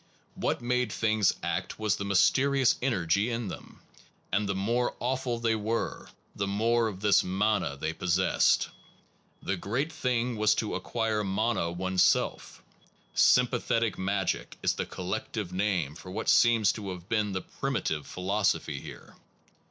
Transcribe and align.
What 0.33 0.63
made 0.63 0.91
things 0.91 1.35
act 1.43 1.77
was 1.77 1.95
the 1.95 2.05
mysterious 2.05 2.75
energy 2.81 3.29
in 3.29 3.49
them, 3.49 3.81
and 4.31 4.49
the 4.49 4.55
more 4.55 4.95
awful 4.99 5.37
they 5.37 5.53
were, 5.55 6.09
the 6.35 6.47
more 6.47 6.87
of 6.87 7.01
this 7.01 7.23
mana 7.23 7.77
they 7.77 7.93
possessed. 7.93 8.69
The 9.43 9.55
great 9.57 9.93
thing 9.93 10.37
was 10.37 10.55
to 10.55 10.73
acquire 10.73 11.23
mana 11.23 11.69
oneself. 11.71 12.63
Sympathetic 13.13 13.99
magic* 13.99 14.57
is 14.63 14.73
the 14.73 14.87
collective 14.87 15.53
name 15.53 15.93
for 15.93 16.09
what 16.09 16.29
seems 16.29 16.71
to 16.71 16.89
have 16.89 17.07
been 17.07 17.33
the 17.33 17.41
primitive 17.41 18.07
philosophy 18.07 18.81
here. 18.81 19.15